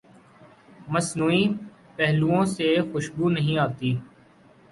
[0.93, 1.43] مصنوعی
[1.95, 3.91] پھولوں سے خوشبو نہیں آتی۔